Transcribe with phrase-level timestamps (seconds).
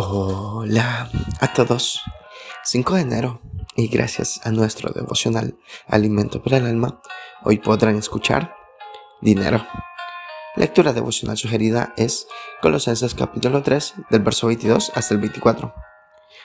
[0.00, 1.10] Hola
[1.40, 2.00] a todos.
[2.62, 3.40] 5 de enero
[3.74, 5.58] y gracias a nuestro devocional
[5.88, 7.00] Alimento para el Alma,
[7.42, 8.54] hoy podrán escuchar
[9.20, 9.66] Dinero.
[10.54, 12.28] Lectura devocional sugerida es
[12.62, 15.74] Colosenses capítulo 3 del verso 22 hasta el 24.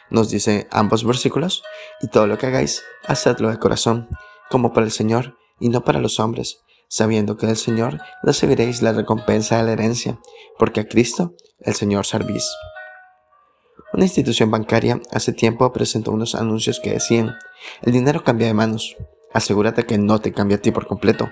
[0.09, 1.61] Nos dice ambos versículos,
[2.01, 4.09] y todo lo que hagáis, hacedlo de corazón,
[4.49, 8.93] como para el Señor y no para los hombres, sabiendo que del Señor recibiréis la
[8.93, 10.19] recompensa de la herencia,
[10.57, 12.49] porque a Cristo el Señor servís.
[13.93, 17.37] Una institución bancaria hace tiempo presentó unos anuncios que decían,
[17.83, 18.95] el dinero cambia de manos,
[19.33, 21.31] asegúrate que no te cambie a ti por completo.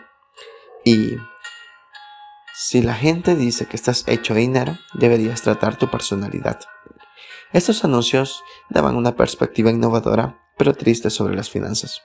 [0.86, 1.16] Y
[2.54, 6.60] si la gente dice que estás hecho de dinero, deberías tratar tu personalidad.
[7.52, 12.04] Estos anuncios daban una perspectiva innovadora, pero triste sobre las finanzas.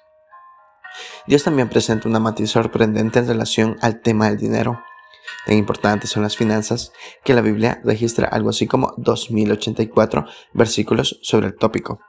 [1.26, 4.80] Dios también presenta una matiz sorprendente en relación al tema del dinero.
[5.46, 6.92] Tan importantes son las finanzas
[7.24, 12.00] que la Biblia registra algo así como 2084 versículos sobre el tópico,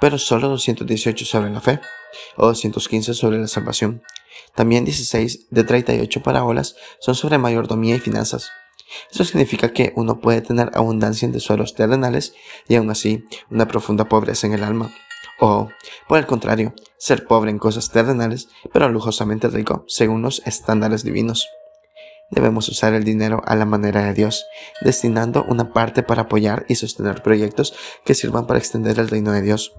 [0.00, 1.80] pero solo 218 sobre la fe
[2.36, 4.02] o 215 sobre la salvación.
[4.54, 8.50] También 16 de 38 parábolas son sobre mayordomía y finanzas.
[9.10, 12.34] Eso significa que uno puede tener abundancia en tesoros terrenales
[12.68, 14.92] y aún así una profunda pobreza en el alma.
[15.40, 15.68] O,
[16.08, 21.46] por el contrario, ser pobre en cosas terrenales, pero lujosamente rico según los estándares divinos.
[22.30, 24.46] Debemos usar el dinero a la manera de Dios,
[24.82, 29.40] destinando una parte para apoyar y sostener proyectos que sirvan para extender el reino de
[29.40, 29.72] Dios,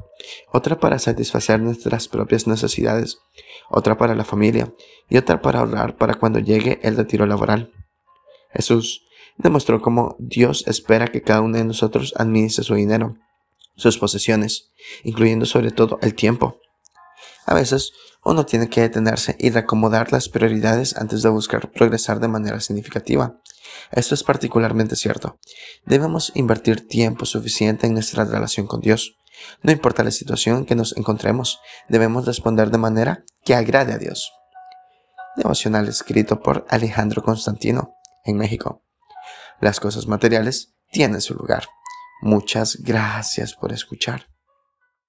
[0.51, 3.19] otra para satisfacer nuestras propias necesidades,
[3.69, 4.73] otra para la familia
[5.09, 7.71] y otra para ahorrar para cuando llegue el retiro laboral.
[8.51, 9.05] Jesús
[9.37, 13.15] demostró cómo Dios espera que cada uno de nosotros administre su dinero,
[13.75, 14.71] sus posesiones,
[15.03, 16.59] incluyendo sobre todo el tiempo.
[17.45, 22.27] A veces uno tiene que detenerse y reacomodar las prioridades antes de buscar progresar de
[22.27, 23.39] manera significativa.
[23.91, 25.39] Esto es particularmente cierto.
[25.85, 29.15] Debemos invertir tiempo suficiente en nuestra relación con Dios.
[29.63, 33.97] No importa la situación en que nos encontremos, debemos responder de manera que agrade a
[33.97, 34.31] Dios.
[35.37, 38.83] Devocional escrito por Alejandro Constantino, en México.
[39.61, 41.67] Las cosas materiales tienen su lugar.
[42.21, 44.27] Muchas gracias por escuchar.